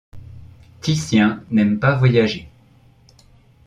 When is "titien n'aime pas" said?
0.81-1.93